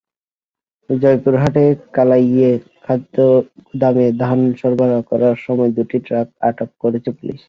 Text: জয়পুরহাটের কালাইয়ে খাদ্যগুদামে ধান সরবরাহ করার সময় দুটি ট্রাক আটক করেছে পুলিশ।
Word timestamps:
জয়পুরহাটের 0.89 1.73
কালাইয়ে 1.93 2.49
খাদ্যগুদামে 2.83 4.07
ধান 4.19 4.39
সরবরাহ 4.59 5.01
করার 5.11 5.35
সময় 5.45 5.71
দুটি 5.77 5.97
ট্রাক 5.99 6.27
আটক 6.41 6.69
করেছে 6.79 7.09
পুলিশ। 7.17 7.39